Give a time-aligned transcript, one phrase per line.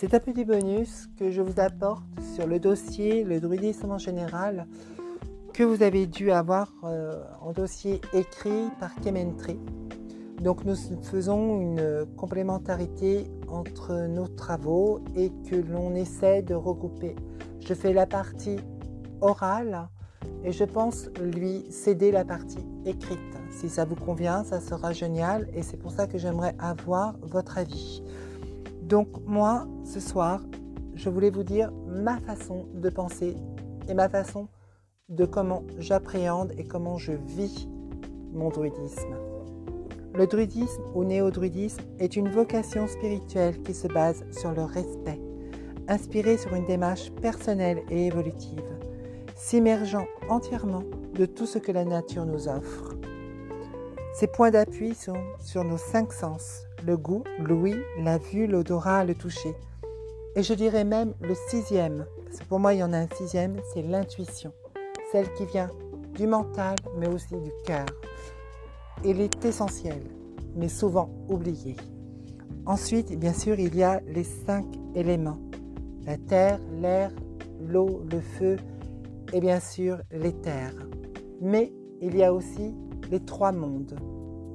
[0.00, 2.04] C'est un petit bonus que je vous apporte
[2.36, 4.68] sur le dossier, le druidisme en général,
[5.52, 9.58] que vous avez dû avoir euh, en dossier écrit par Kementri.
[10.40, 17.16] Donc nous faisons une complémentarité entre nos travaux et que l'on essaie de regrouper.
[17.58, 18.58] Je fais la partie
[19.20, 19.88] orale
[20.44, 23.18] et je pense lui céder la partie écrite.
[23.50, 27.58] Si ça vous convient, ça sera génial et c'est pour ça que j'aimerais avoir votre
[27.58, 28.04] avis.
[28.88, 30.40] Donc moi, ce soir,
[30.94, 33.36] je voulais vous dire ma façon de penser
[33.86, 34.48] et ma façon
[35.10, 37.68] de comment j'appréhende et comment je vis
[38.32, 39.14] mon druidisme.
[40.14, 45.20] Le druidisme ou néo-druidisme est une vocation spirituelle qui se base sur le respect,
[45.86, 48.64] inspirée sur une démarche personnelle et évolutive,
[49.34, 50.84] s'immergeant entièrement
[51.14, 52.94] de tout ce que la nature nous offre.
[54.14, 59.14] Ces points d'appui sont sur nos cinq sens, le goût, l'ouïe, la vue, l'odorat, le
[59.14, 59.54] toucher.
[60.34, 63.08] Et je dirais même le sixième, parce que pour moi il y en a un
[63.14, 64.52] sixième, c'est l'intuition
[65.10, 65.70] celle qui vient
[66.14, 67.86] du mental, mais aussi du cœur.
[69.04, 70.02] Elle est essentielle,
[70.54, 71.76] mais souvent oubliée.
[72.66, 75.38] Ensuite, bien sûr, il y a les cinq éléments.
[76.04, 77.10] La terre, l'air,
[77.60, 78.56] l'eau, le feu
[79.32, 80.72] et bien sûr l'éther.
[81.40, 82.74] Mais il y a aussi
[83.10, 83.98] les trois mondes.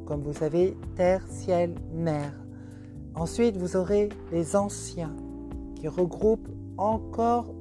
[0.05, 2.33] Comme vous savez, terre, ciel, mer.
[3.15, 5.15] Ensuite, vous aurez les anciens
[5.75, 7.53] qui regroupent encore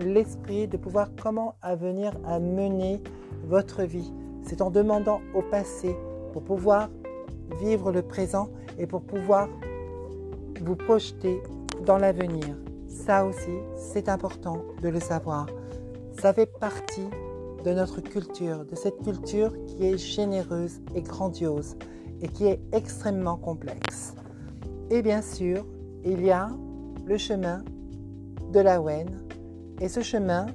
[0.00, 3.00] l'esprit de pouvoir comment venir à mener
[3.44, 4.12] votre vie.
[4.42, 5.96] C'est en demandant au passé
[6.32, 6.88] pour pouvoir
[7.60, 9.48] vivre le présent et pour pouvoir
[10.60, 11.40] vous projeter
[11.86, 12.56] dans l'avenir.
[12.88, 15.46] Ça aussi, c'est important de le savoir.
[16.20, 17.08] Ça fait partie
[17.64, 21.76] de notre culture, de cette culture qui est généreuse et grandiose
[22.20, 24.14] et qui est extrêmement complexe.
[24.90, 25.66] Et bien sûr,
[26.04, 26.50] il y a
[27.06, 27.64] le chemin
[28.52, 29.08] de la Wen
[29.80, 30.46] et ce chemin,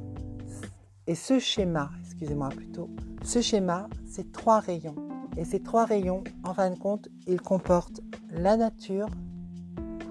[1.07, 2.89] et ce schéma, excusez-moi plutôt,
[3.23, 4.95] ce schéma, c'est trois rayons.
[5.37, 8.01] Et ces trois rayons, en fin de compte, ils comportent
[8.31, 9.07] la nature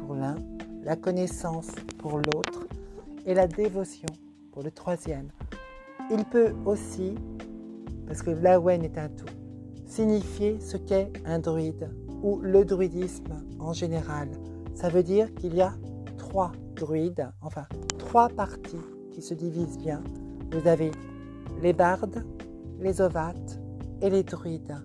[0.01, 0.37] pour l'un,
[0.83, 1.69] la connaissance
[1.99, 2.67] pour l'autre
[3.27, 4.09] et la dévotion
[4.51, 5.29] pour le troisième.
[6.15, 7.15] Il peut aussi,
[8.07, 9.33] parce que l'Awen est un tout,
[9.87, 11.89] signifier ce qu'est un druide
[12.23, 14.29] ou le druidisme en général.
[14.75, 15.73] Ça veut dire qu'il y a
[16.19, 17.65] trois druides, enfin
[17.99, 18.77] trois parties
[19.11, 20.03] qui se divisent bien.
[20.53, 20.91] Vous avez
[21.63, 22.23] les bardes,
[22.79, 23.59] les ovates
[24.03, 24.77] et les druides.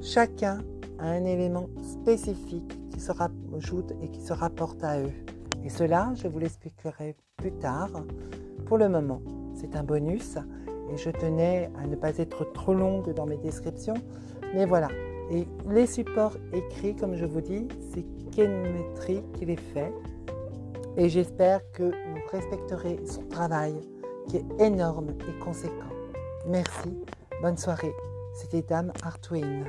[0.00, 0.60] Chacun
[0.98, 5.12] a un élément spécifique qui se rajoute et qui se rapporte à eux.
[5.62, 7.90] Et cela, je vous l'expliquerai plus tard.
[8.64, 9.20] Pour le moment,
[9.54, 10.38] c'est un bonus
[10.92, 13.94] et je tenais à ne pas être trop longue dans mes descriptions.
[14.54, 14.88] Mais voilà.
[15.30, 19.92] Et les supports écrits, comme je vous dis, c'est Kenmetry qui les fait.
[20.96, 23.74] Et j'espère que vous respecterez son travail
[24.28, 25.74] qui est énorme et conséquent.
[26.46, 26.90] Merci,
[27.42, 27.92] bonne soirée.
[28.34, 29.64] C'était Dame Artwin.